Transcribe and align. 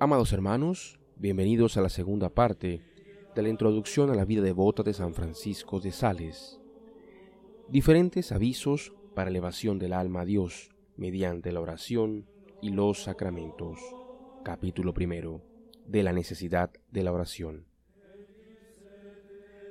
Amados 0.00 0.32
hermanos, 0.32 1.00
bienvenidos 1.16 1.76
a 1.76 1.80
la 1.80 1.88
segunda 1.88 2.28
parte 2.28 2.82
de 3.34 3.42
la 3.42 3.48
introducción 3.48 4.10
a 4.10 4.14
la 4.14 4.24
vida 4.24 4.42
devota 4.42 4.84
de 4.84 4.94
San 4.94 5.12
Francisco 5.12 5.80
de 5.80 5.90
Sales. 5.90 6.60
Diferentes 7.68 8.30
avisos 8.30 8.94
para 9.16 9.30
elevación 9.30 9.80
del 9.80 9.92
alma 9.92 10.20
a 10.20 10.24
Dios 10.24 10.70
mediante 10.96 11.50
la 11.50 11.60
oración 11.60 12.28
y 12.62 12.70
los 12.70 13.02
sacramentos. 13.02 13.80
Capítulo 14.44 14.94
primero 14.94 15.42
de 15.84 16.04
la 16.04 16.12
necesidad 16.12 16.70
de 16.92 17.02
la 17.02 17.12
oración. 17.12 17.66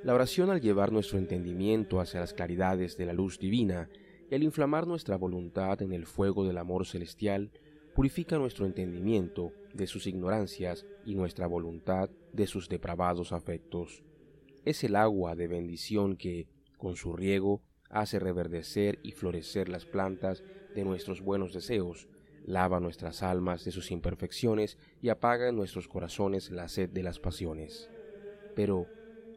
La 0.04 0.12
oración 0.12 0.50
al 0.50 0.60
llevar 0.60 0.92
nuestro 0.92 1.18
entendimiento 1.18 2.00
hacia 2.00 2.20
las 2.20 2.34
claridades 2.34 2.98
de 2.98 3.06
la 3.06 3.14
luz 3.14 3.38
divina 3.38 3.88
y 4.30 4.34
al 4.34 4.42
inflamar 4.42 4.86
nuestra 4.86 5.16
voluntad 5.16 5.80
en 5.80 5.94
el 5.94 6.04
fuego 6.04 6.44
del 6.46 6.58
amor 6.58 6.84
celestial, 6.84 7.50
purifica 7.98 8.38
nuestro 8.38 8.64
entendimiento 8.64 9.52
de 9.74 9.88
sus 9.88 10.06
ignorancias 10.06 10.86
y 11.04 11.16
nuestra 11.16 11.48
voluntad 11.48 12.08
de 12.32 12.46
sus 12.46 12.68
depravados 12.68 13.32
afectos. 13.32 14.04
Es 14.64 14.84
el 14.84 14.94
agua 14.94 15.34
de 15.34 15.48
bendición 15.48 16.16
que, 16.16 16.46
con 16.76 16.94
su 16.94 17.12
riego, 17.12 17.60
hace 17.90 18.20
reverdecer 18.20 19.00
y 19.02 19.10
florecer 19.10 19.68
las 19.68 19.84
plantas 19.84 20.44
de 20.76 20.84
nuestros 20.84 21.22
buenos 21.22 21.52
deseos, 21.52 22.06
lava 22.46 22.78
nuestras 22.78 23.24
almas 23.24 23.64
de 23.64 23.72
sus 23.72 23.90
imperfecciones 23.90 24.78
y 25.02 25.08
apaga 25.08 25.48
en 25.48 25.56
nuestros 25.56 25.88
corazones 25.88 26.52
la 26.52 26.68
sed 26.68 26.90
de 26.90 27.02
las 27.02 27.18
pasiones. 27.18 27.90
Pero, 28.54 28.86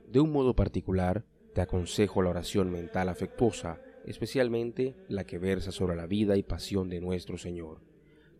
de 0.07 0.19
un 0.19 0.31
modo 0.31 0.55
particular, 0.55 1.25
te 1.55 1.61
aconsejo 1.61 2.21
la 2.21 2.29
oración 2.29 2.69
mental 2.69 3.09
afectuosa, 3.09 3.81
especialmente 4.05 4.93
la 5.07 5.23
que 5.23 5.39
versa 5.39 5.71
sobre 5.71 5.95
la 5.95 6.05
vida 6.05 6.37
y 6.37 6.43
pasión 6.43 6.89
de 6.89 7.01
nuestro 7.01 7.39
Señor 7.39 7.89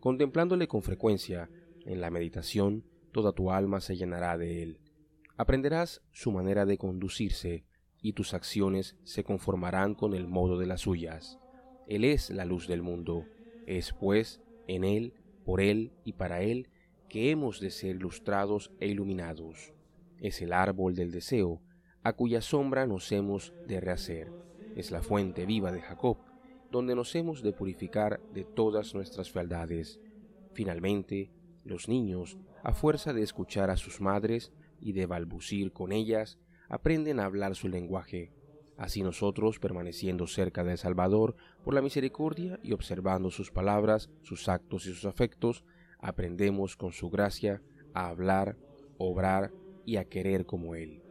Contemplándole 0.02 0.68
con 0.68 0.82
frecuencia, 0.82 1.50
en 1.86 2.02
la 2.02 2.10
meditación, 2.10 2.84
toda 3.12 3.34
tu 3.34 3.52
alma 3.52 3.82
se 3.82 3.96
llenará 3.96 4.36
de 4.36 4.64
él. 4.64 4.80
Aprenderás 5.38 6.02
su 6.12 6.32
manera 6.32 6.66
de 6.66 6.80
conducirse, 6.80 7.66
y 8.02 8.14
tus 8.14 8.34
acciones 8.34 8.98
se 9.04 9.24
conformarán 9.24 9.94
con 9.94 10.16
el 10.16 10.28
modo 10.28 10.58
de 10.58 10.66
las 10.66 10.82
suyas. 10.82 11.38
Él 11.88 12.04
es 12.04 12.32
la 12.32 12.46
luz 12.46 12.68
del 12.68 12.82
mundo. 12.82 13.28
Es 13.68 13.94
pues 13.94 14.42
en 14.68 14.84
Él, 14.84 15.14
por 15.46 15.62
Él 15.62 15.92
y 16.04 16.14
para 16.14 16.42
Él 16.42 16.70
que 17.08 17.30
hemos 17.30 17.60
de 17.60 17.70
ser 17.70 17.98
ilustrados 17.98 18.72
e 18.80 18.88
iluminados. 18.88 19.72
Es 20.20 20.42
el 20.42 20.52
árbol 20.52 20.96
del 20.96 21.12
deseo, 21.12 21.62
a 22.02 22.14
cuya 22.14 22.42
sombra 22.42 22.88
nos 22.88 23.12
hemos 23.12 23.54
de 23.68 23.80
rehacer. 23.80 24.32
Es 24.76 24.90
la 24.90 25.04
fuente 25.04 25.46
viva 25.46 25.72
de 25.72 25.82
Jacob, 25.82 26.18
donde 26.72 26.96
nos 26.96 27.14
hemos 27.16 27.42
de 27.42 27.54
purificar 27.54 28.22
de 28.34 28.46
todas 28.46 28.96
nuestras 28.96 29.30
fealdades. 29.30 30.00
Finalmente, 30.54 31.32
los 31.66 31.88
niños, 31.88 32.38
a 32.64 32.74
fuerza 32.74 33.14
de 33.14 33.24
escuchar 33.24 33.70
a 33.70 33.78
sus 33.78 34.02
madres 34.02 34.52
y 34.80 34.94
de 34.94 35.06
balbucir 35.06 35.74
con 35.74 35.92
ellas, 35.92 36.40
aprenden 36.70 37.20
a 37.20 37.26
hablar 37.26 37.56
su 37.56 37.68
lenguaje. 37.68 38.32
Así 38.78 39.04
nosotros, 39.04 39.60
permaneciendo 39.60 40.26
cerca 40.26 40.64
del 40.64 40.78
Salvador, 40.78 41.36
por 41.64 41.74
la 41.74 41.82
misericordia 41.82 42.60
y 42.64 42.72
observando 42.72 43.30
sus 43.30 43.52
palabras, 43.52 44.10
sus 44.24 44.48
actos 44.50 44.88
y 44.88 44.94
sus 44.94 45.06
afectos, 45.06 45.64
aprendemos 46.00 46.78
con 46.78 46.94
su 46.94 47.10
gracia 47.10 47.62
a 47.94 48.08
hablar, 48.08 48.58
obrar 48.98 49.52
y 49.86 49.98
a 49.98 50.06
querer 50.06 50.46
como 50.46 50.74
Él. 50.74 51.04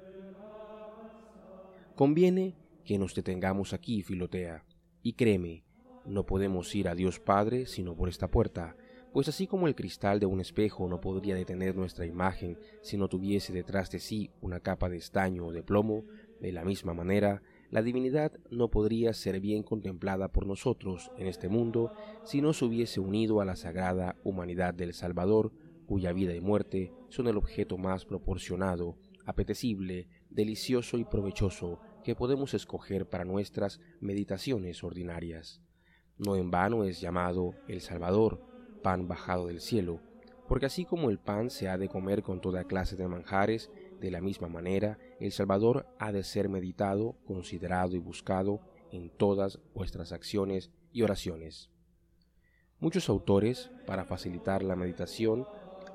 Conviene 1.95 2.57
que 2.85 2.99
nos 2.99 3.15
detengamos 3.15 3.73
aquí, 3.73 4.03
Filotea, 4.03 4.65
y 5.03 5.15
créeme, 5.15 5.65
no 6.05 6.25
podemos 6.27 6.75
ir 6.75 6.89
a 6.89 6.95
Dios 6.95 7.21
Padre 7.21 7.67
sino 7.67 7.95
por 7.95 8.09
esta 8.09 8.29
puerta, 8.29 8.77
pues 9.13 9.29
así 9.29 9.47
como 9.47 9.67
el 9.67 9.75
cristal 9.75 10.21
de 10.21 10.27
un 10.27 10.41
espejo 10.41 10.89
no 10.89 11.01
podría 11.01 11.35
detener 11.35 11.75
nuestra 11.75 12.07
imagen 12.07 12.59
si 12.81 12.97
no 12.97 13.09
tuviese 13.09 13.53
detrás 13.53 13.91
de 13.91 13.99
sí 13.99 14.31
una 14.41 14.61
capa 14.61 14.89
de 14.89 14.99
estaño 14.99 15.47
o 15.47 15.53
de 15.53 15.63
plomo, 15.63 16.05
de 16.41 16.53
la 16.53 16.65
misma 16.65 16.95
manera, 16.95 17.43
la 17.71 17.83
divinidad 17.83 18.33
no 18.51 18.69
podría 18.69 19.13
ser 19.13 19.41
bien 19.41 19.63
contemplada 19.63 20.29
por 20.29 20.47
nosotros 20.47 21.11
en 21.17 21.27
este 21.27 21.49
mundo 21.49 21.93
si 22.25 22.41
no 22.41 22.53
se 22.53 22.65
hubiese 22.65 23.01
unido 23.01 23.41
a 23.41 23.45
la 23.45 23.57
sagrada 23.57 24.17
humanidad 24.25 24.75
del 24.75 24.95
Salvador, 24.95 25.53
cuya 25.87 26.13
vida 26.13 26.35
y 26.35 26.41
muerte 26.41 26.93
son 27.09 27.27
el 27.27 27.37
objeto 27.37 27.79
más 27.79 28.05
proporcionado, 28.05 28.97
apetecible, 29.25 30.09
delicioso 30.31 30.99
y 30.99 31.05
provechoso 31.05 31.81
que 32.05 32.15
podemos 32.15 32.55
escoger 32.55 33.09
para 33.09 33.25
nuestras 33.25 33.81
meditaciones 34.01 34.83
ordinarias. 34.85 35.61
No 36.19 36.37
en 36.37 36.51
vano 36.51 36.85
es 36.85 37.01
llamado 37.01 37.55
el 37.69 37.81
Salvador, 37.81 38.41
pan 38.83 39.09
bajado 39.09 39.47
del 39.47 39.61
cielo, 39.61 40.01
porque 40.49 40.67
así 40.67 40.85
como 40.85 41.11
el 41.11 41.19
pan 41.19 41.49
se 41.49 41.69
ha 41.69 41.79
de 41.79 41.89
comer 41.89 42.23
con 42.23 42.41
toda 42.41 42.65
clase 42.65 42.97
de 42.97 43.07
manjares, 43.07 43.71
de 44.01 44.11
la 44.11 44.21
misma 44.21 44.49
manera 44.49 44.99
el 45.21 45.33
Salvador 45.33 45.87
ha 45.99 46.13
de 46.13 46.25
ser 46.25 46.49
meditado, 46.49 47.17
considerado 47.27 47.95
y 47.95 47.99
buscado 47.99 48.61
en 48.91 49.11
todas 49.11 49.61
vuestras 49.75 50.13
acciones 50.13 50.71
y 50.93 51.03
oraciones. 51.03 51.71
Muchos 52.81 53.09
autores, 53.09 53.71
para 53.87 54.05
facilitar 54.05 54.63
la 54.63 54.75
meditación, 54.75 55.47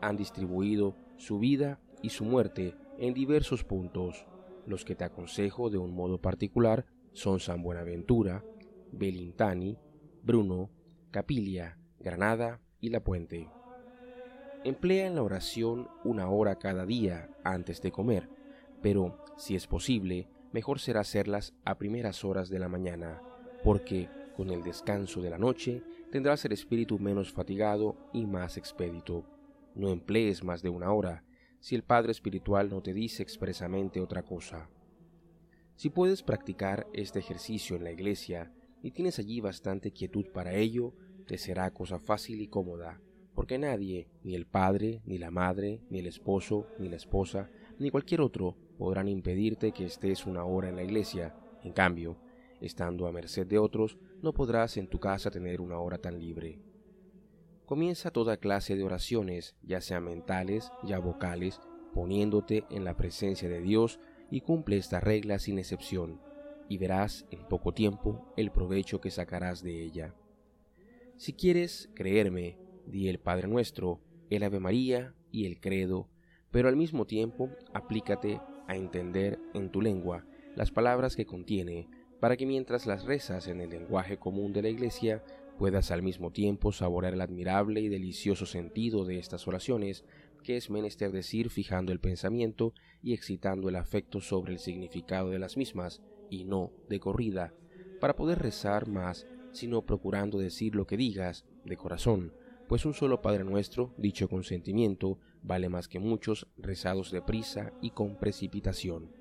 han 0.02 0.18
distribuido 0.18 0.96
su 1.18 1.40
vida 1.40 1.80
y 2.02 2.10
su 2.10 2.24
muerte 2.24 2.76
en 2.98 3.14
diversos 3.14 3.64
puntos, 3.64 4.26
los 4.66 4.86
que 4.86 4.96
te 4.96 5.04
aconsejo 5.04 5.70
de 5.70 5.78
un 5.78 5.94
modo 5.94 6.20
particular 6.20 6.86
son 7.14 7.40
San 7.40 7.64
Buenaventura, 7.64 8.44
Belintani, 8.92 9.78
Bruno, 10.24 10.70
Capilia, 11.12 11.78
Granada 12.00 12.62
y 12.82 12.90
La 12.90 13.04
Puente. 13.04 13.50
Emplea 14.64 15.08
en 15.08 15.16
la 15.16 15.24
oración 15.24 15.88
una 16.04 16.30
hora 16.30 16.58
cada 16.58 16.86
día 16.86 17.30
antes 17.44 17.82
de 17.82 17.92
comer, 17.92 18.30
pero, 18.82 19.24
si 19.38 19.56
es 19.56 19.68
posible, 19.68 20.28
mejor 20.52 20.80
será 20.80 21.02
hacerlas 21.02 21.54
a 21.66 21.78
primeras 21.78 22.24
horas 22.24 22.50
de 22.50 22.60
la 22.60 22.70
mañana, 22.70 23.22
porque 23.64 24.10
con 24.36 24.50
el 24.50 24.64
descanso 24.64 25.22
de 25.22 25.30
la 25.30 25.38
noche 25.38 25.84
tendrás 26.12 26.46
el 26.46 26.52
espíritu 26.52 27.00
menos 27.00 27.32
fatigado 27.32 27.96
y 28.14 28.26
más 28.26 28.58
expedito. 28.58 29.26
No 29.76 29.90
emplees 29.90 30.44
más 30.44 30.62
de 30.62 30.70
una 30.70 30.92
hora, 30.94 31.25
si 31.66 31.74
el 31.74 31.82
Padre 31.82 32.12
Espiritual 32.12 32.70
no 32.70 32.84
te 32.84 32.94
dice 32.94 33.24
expresamente 33.24 34.00
otra 34.00 34.22
cosa. 34.22 34.70
Si 35.76 35.90
puedes 35.90 36.22
practicar 36.22 36.86
este 36.94 37.18
ejercicio 37.18 37.76
en 37.76 37.84
la 37.84 37.92
iglesia 37.92 38.52
y 38.84 38.92
tienes 38.92 39.18
allí 39.18 39.42
bastante 39.42 39.90
quietud 39.90 40.28
para 40.32 40.54
ello, 40.54 40.94
te 41.26 41.40
será 41.40 41.72
cosa 41.72 41.98
fácil 41.98 42.40
y 42.40 42.50
cómoda, 42.50 43.02
porque 43.34 43.58
nadie, 43.58 44.08
ni 44.22 44.36
el 44.36 44.46
padre, 44.46 45.02
ni 45.06 45.18
la 45.18 45.32
madre, 45.32 45.82
ni 45.90 45.98
el 45.98 46.06
esposo, 46.06 46.68
ni 46.78 46.88
la 46.88 46.98
esposa, 46.98 47.50
ni 47.80 47.90
cualquier 47.90 48.22
otro 48.22 48.56
podrán 48.78 49.08
impedirte 49.08 49.72
que 49.72 49.86
estés 49.86 50.28
una 50.28 50.46
hora 50.46 50.70
en 50.70 50.76
la 50.76 50.84
iglesia. 50.84 51.36
En 51.64 51.74
cambio, 51.74 52.20
estando 52.62 53.08
a 53.08 53.12
merced 53.12 53.48
de 53.48 53.58
otros, 53.58 53.98
no 54.22 54.34
podrás 54.34 54.78
en 54.78 54.86
tu 54.88 55.00
casa 55.00 55.32
tener 55.32 55.62
una 55.62 55.80
hora 55.80 55.98
tan 55.98 56.20
libre. 56.20 56.60
Comienza 57.66 58.12
toda 58.12 58.38
clase 58.38 58.76
de 58.76 58.84
oraciones, 58.84 59.56
ya 59.64 59.82
sean 59.82 60.04
mentales, 60.04 60.72
ya 60.84 61.00
vocales, 61.00 61.60
poniéndote 61.96 62.64
en 62.70 62.84
la 62.84 62.96
presencia 62.96 63.50
de 63.50 63.60
Dios 63.60 64.00
y 64.30 64.42
cumple 64.42 64.78
esta 64.78 65.00
regla 65.00 65.40
sin 65.40 65.58
excepción, 65.58 66.22
y 66.70 66.78
verás 66.78 67.26
en 67.32 67.48
poco 67.48 67.74
tiempo 67.74 68.32
el 68.38 68.52
provecho 68.52 69.02
que 69.02 69.10
sacarás 69.10 69.64
de 69.64 69.82
ella. 69.82 70.14
Si 71.18 71.34
quieres 71.34 71.90
creerme, 71.96 72.60
di 72.86 73.08
el 73.08 73.20
Padre 73.20 73.48
Nuestro, 73.48 74.00
el 74.30 74.44
Ave 74.44 74.60
María 74.60 75.16
y 75.32 75.48
el 75.48 75.60
Credo, 75.60 76.08
pero 76.52 76.68
al 76.68 76.76
mismo 76.76 77.06
tiempo 77.06 77.50
aplícate 77.74 78.42
a 78.68 78.76
entender 78.76 79.40
en 79.56 79.72
tu 79.72 79.82
lengua 79.82 80.24
las 80.56 80.70
palabras 80.70 81.16
que 81.16 81.26
contiene, 81.26 81.90
para 82.20 82.38
que 82.38 82.46
mientras 82.46 82.86
las 82.86 83.06
rezas 83.06 83.48
en 83.48 83.60
el 83.60 83.72
lenguaje 83.72 84.18
común 84.18 84.54
de 84.54 84.62
la 84.62 84.70
Iglesia 84.70 85.24
puedas 85.58 85.92
al 85.92 86.04
mismo 86.04 86.32
tiempo 86.32 86.72
saborear 86.72 87.14
el 87.14 87.22
admirable 87.22 87.82
y 87.82 87.90
delicioso 87.90 88.46
sentido 88.46 89.06
de 89.06 89.20
estas 89.20 89.48
oraciones, 89.48 90.06
que 90.44 90.58
es 90.58 90.70
menester 90.70 91.12
decir 91.12 91.50
fijando 91.50 91.92
el 91.92 92.00
pensamiento 92.00 92.74
y 93.02 93.14
excitando 93.14 93.70
el 93.70 93.76
afecto 93.76 94.22
sobre 94.22 94.54
el 94.54 94.60
significado 94.60 95.30
de 95.30 95.40
las 95.40 95.58
mismas, 95.58 96.02
y 96.30 96.46
no 96.46 96.72
de 96.90 97.00
corrida, 97.00 97.54
para 98.00 98.16
poder 98.16 98.40
rezar 98.40 98.88
más, 98.88 99.28
sino 99.52 99.86
procurando 99.86 100.38
decir 100.38 100.76
lo 100.76 100.86
que 100.86 100.98
digas 100.98 101.46
de 101.64 101.78
corazón, 101.78 102.34
pues 102.68 102.86
un 102.86 102.94
solo 102.94 103.22
Padre 103.22 103.44
nuestro, 103.44 103.94
dicho 103.98 104.28
con 104.28 104.44
sentimiento, 104.44 105.20
vale 105.42 105.70
más 105.70 105.88
que 105.88 106.00
muchos 106.00 106.48
rezados 106.58 107.12
de 107.12 107.22
prisa 107.22 107.74
y 107.82 107.92
con 107.92 108.18
precipitación. 108.18 109.12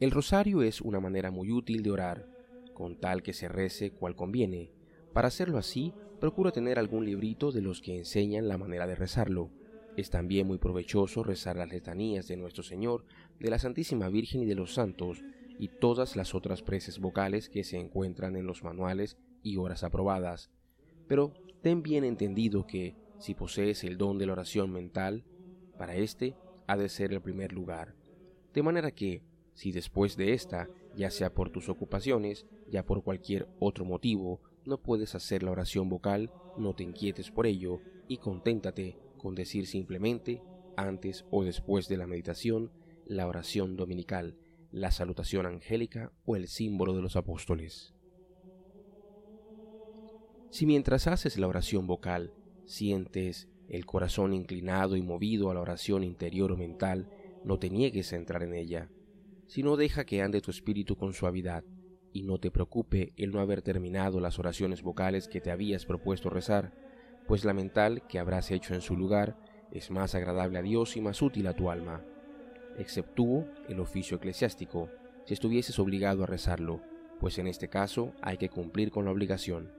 El 0.00 0.10
rosario 0.10 0.62
es 0.62 0.80
una 0.80 1.00
manera 1.00 1.30
muy 1.30 1.50
útil 1.50 1.82
de 1.82 1.90
orar, 1.90 2.37
con 2.78 2.94
tal 2.94 3.24
que 3.24 3.32
se 3.32 3.48
rece 3.48 3.90
cual 3.90 4.14
conviene. 4.14 4.70
Para 5.12 5.26
hacerlo 5.26 5.58
así, 5.58 5.92
procura 6.20 6.52
tener 6.52 6.78
algún 6.78 7.04
librito 7.04 7.50
de 7.50 7.60
los 7.60 7.80
que 7.80 7.98
enseñan 7.98 8.46
la 8.46 8.56
manera 8.56 8.86
de 8.86 8.94
rezarlo. 8.94 9.50
Es 9.96 10.10
también 10.10 10.46
muy 10.46 10.58
provechoso 10.58 11.24
rezar 11.24 11.56
las 11.56 11.70
letanías 11.70 12.28
de 12.28 12.36
nuestro 12.36 12.62
Señor, 12.62 13.04
de 13.40 13.50
la 13.50 13.58
Santísima 13.58 14.08
Virgen 14.08 14.42
y 14.42 14.46
de 14.46 14.54
los 14.54 14.74
santos, 14.74 15.24
y 15.58 15.66
todas 15.66 16.14
las 16.14 16.36
otras 16.36 16.62
preces 16.62 17.00
vocales 17.00 17.48
que 17.48 17.64
se 17.64 17.78
encuentran 17.78 18.36
en 18.36 18.46
los 18.46 18.62
manuales 18.62 19.18
y 19.42 19.56
horas 19.56 19.82
aprobadas. 19.82 20.52
Pero 21.08 21.34
ten 21.60 21.82
bien 21.82 22.04
entendido 22.04 22.64
que, 22.64 22.94
Si 23.18 23.34
posees 23.34 23.82
el 23.82 23.98
don 23.98 24.16
de 24.16 24.26
la 24.26 24.34
oración 24.34 24.70
mental, 24.70 25.24
para 25.76 25.96
éste 25.96 26.36
ha 26.68 26.76
de 26.76 26.88
ser 26.88 27.12
el 27.12 27.20
primer 27.20 27.52
lugar. 27.52 27.96
De 28.54 28.62
manera 28.62 28.92
que, 28.92 29.24
si 29.58 29.72
después 29.72 30.16
de 30.16 30.34
esta, 30.34 30.70
ya 30.94 31.10
sea 31.10 31.34
por 31.34 31.50
tus 31.50 31.68
ocupaciones, 31.68 32.46
ya 32.70 32.86
por 32.86 33.02
cualquier 33.02 33.48
otro 33.58 33.84
motivo, 33.84 34.40
no 34.64 34.80
puedes 34.80 35.16
hacer 35.16 35.42
la 35.42 35.50
oración 35.50 35.88
vocal, 35.88 36.30
no 36.56 36.76
te 36.76 36.84
inquietes 36.84 37.32
por 37.32 37.44
ello 37.44 37.80
y 38.06 38.18
conténtate 38.18 38.96
con 39.16 39.34
decir 39.34 39.66
simplemente, 39.66 40.40
antes 40.76 41.24
o 41.32 41.42
después 41.42 41.88
de 41.88 41.96
la 41.96 42.06
meditación, 42.06 42.70
la 43.04 43.26
oración 43.26 43.76
dominical, 43.76 44.36
la 44.70 44.92
salutación 44.92 45.44
angélica 45.44 46.12
o 46.24 46.36
el 46.36 46.46
símbolo 46.46 46.94
de 46.94 47.02
los 47.02 47.16
apóstoles. 47.16 47.96
Si 50.50 50.66
mientras 50.66 51.08
haces 51.08 51.36
la 51.36 51.48
oración 51.48 51.88
vocal 51.88 52.32
sientes 52.64 53.48
el 53.68 53.86
corazón 53.86 54.34
inclinado 54.34 54.94
y 54.94 55.02
movido 55.02 55.50
a 55.50 55.54
la 55.54 55.62
oración 55.62 56.04
interior 56.04 56.52
o 56.52 56.56
mental, 56.56 57.10
no 57.42 57.58
te 57.58 57.70
niegues 57.70 58.12
a 58.12 58.16
entrar 58.16 58.44
en 58.44 58.54
ella, 58.54 58.88
sino 59.48 59.76
deja 59.76 60.04
que 60.04 60.22
ande 60.22 60.40
tu 60.40 60.52
espíritu 60.52 60.96
con 60.96 61.12
suavidad, 61.12 61.64
y 62.12 62.22
no 62.22 62.38
te 62.38 62.50
preocupe 62.50 63.12
el 63.16 63.32
no 63.32 63.40
haber 63.40 63.62
terminado 63.62 64.20
las 64.20 64.38
oraciones 64.38 64.82
vocales 64.82 65.26
que 65.26 65.40
te 65.40 65.50
habías 65.50 65.86
propuesto 65.86 66.30
rezar, 66.30 66.72
pues 67.26 67.44
la 67.44 67.54
mental 67.54 68.06
que 68.06 68.18
habrás 68.18 68.50
hecho 68.50 68.74
en 68.74 68.80
su 68.80 68.96
lugar 68.96 69.36
es 69.72 69.90
más 69.90 70.14
agradable 70.14 70.58
a 70.58 70.62
Dios 70.62 70.96
y 70.96 71.00
más 71.00 71.20
útil 71.20 71.46
a 71.46 71.54
tu 71.54 71.70
alma, 71.70 72.04
exceptúo 72.78 73.46
el 73.68 73.80
oficio 73.80 74.18
eclesiástico, 74.18 74.88
si 75.24 75.34
estuvieses 75.34 75.78
obligado 75.78 76.22
a 76.22 76.26
rezarlo, 76.26 76.80
pues 77.18 77.38
en 77.38 77.48
este 77.48 77.68
caso 77.68 78.12
hay 78.22 78.36
que 78.36 78.48
cumplir 78.48 78.90
con 78.90 79.04
la 79.04 79.10
obligación. 79.10 79.72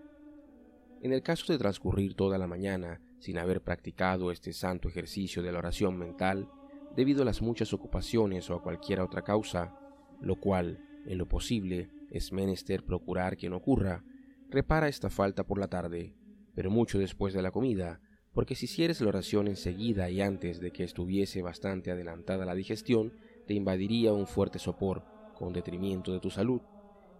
En 1.01 1.13
el 1.13 1.23
caso 1.23 1.51
de 1.51 1.57
transcurrir 1.57 2.15
toda 2.15 2.37
la 2.37 2.47
mañana 2.47 3.01
sin 3.19 3.37
haber 3.37 3.61
practicado 3.61 4.31
este 4.31 4.51
santo 4.51 4.89
ejercicio 4.89 5.41
de 5.41 5.51
la 5.51 5.59
oración 5.59 5.97
mental, 5.97 6.49
debido 6.95 7.21
a 7.21 7.25
las 7.25 7.41
muchas 7.41 7.73
ocupaciones 7.73 8.49
o 8.49 8.55
a 8.55 8.61
cualquier 8.61 9.01
otra 9.01 9.23
causa, 9.23 9.75
lo 10.21 10.35
cual, 10.35 10.79
en 11.05 11.17
lo 11.17 11.27
posible, 11.27 11.89
es 12.11 12.31
menester 12.31 12.83
procurar 12.83 13.37
que 13.37 13.49
no 13.49 13.57
ocurra, 13.57 14.03
repara 14.49 14.87
esta 14.87 15.09
falta 15.09 15.45
por 15.45 15.59
la 15.59 15.67
tarde, 15.67 16.15
pero 16.55 16.71
mucho 16.71 16.99
después 16.99 17.33
de 17.33 17.41
la 17.41 17.51
comida, 17.51 18.01
porque 18.33 18.55
si 18.55 18.65
hicieres 18.65 19.01
la 19.01 19.09
oración 19.09 19.47
enseguida 19.47 20.09
y 20.09 20.21
antes 20.21 20.59
de 20.59 20.71
que 20.71 20.83
estuviese 20.83 21.41
bastante 21.41 21.91
adelantada 21.91 22.45
la 22.45 22.55
digestión, 22.55 23.13
te 23.47 23.53
invadiría 23.53 24.13
un 24.13 24.27
fuerte 24.27 24.59
sopor, 24.59 25.03
con 25.35 25.53
detrimento 25.53 26.11
de 26.11 26.19
tu 26.19 26.29
salud, 26.29 26.61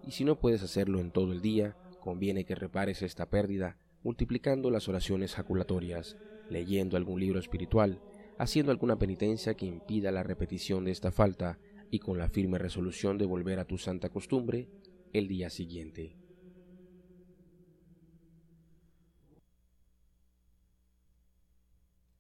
y 0.06 0.12
si 0.12 0.24
no 0.24 0.40
puedes 0.40 0.64
hacerlo 0.64 1.00
en 1.00 1.12
todo 1.12 1.32
el 1.32 1.42
día, 1.42 1.76
conviene 2.00 2.46
que 2.46 2.56
repares 2.56 3.02
esta 3.02 3.30
pérdida 3.30 3.78
multiplicando 4.04 4.72
las 4.72 4.88
oraciones 4.88 5.36
jaculatorias, 5.36 6.18
leyendo 6.50 6.98
algún 6.98 7.20
libro 7.20 7.40
espiritual, 7.40 8.02
haciendo 8.40 8.72
alguna 8.72 8.98
penitencia 8.98 9.54
que 9.54 9.66
impida 9.66 10.12
la 10.12 10.24
repetición 10.24 10.86
de 10.86 10.92
esta 10.92 11.12
falta 11.12 11.60
y 11.92 12.00
con 12.00 12.18
la 12.18 12.30
firme 12.30 12.58
resolución 12.58 13.18
de 13.18 13.26
volver 13.26 13.60
a 13.60 13.66
tu 13.66 13.78
santa 13.78 14.10
costumbre 14.10 14.70
el 15.12 15.28
día 15.28 15.50
siguiente. 15.50 16.16